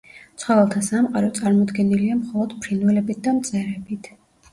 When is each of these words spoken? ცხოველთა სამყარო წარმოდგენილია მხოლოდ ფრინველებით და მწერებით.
ცხოველთა 0.43 0.79
სამყარო 0.85 1.27
წარმოდგენილია 1.39 2.15
მხოლოდ 2.21 2.55
ფრინველებით 2.65 3.21
და 3.29 3.35
მწერებით. 3.37 4.11